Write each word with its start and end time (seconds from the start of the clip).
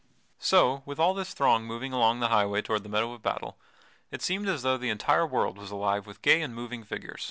So, 0.39 0.81
with 0.87 0.97
all 0.99 1.13
this 1.13 1.35
throng 1.35 1.63
moving 1.65 1.93
along 1.93 2.21
the 2.21 2.29
highway 2.29 2.63
toward 2.63 2.81
the 2.81 2.89
meadow 2.89 3.13
of 3.13 3.21
battle, 3.21 3.59
it 4.09 4.23
seemed 4.23 4.47
as 4.49 4.63
though 4.63 4.75
the 4.75 4.89
entire 4.89 5.27
world 5.27 5.59
was 5.59 5.69
alive 5.69 6.07
with 6.07 6.23
gay 6.23 6.41
and 6.41 6.55
moving 6.55 6.83
figures. 6.83 7.19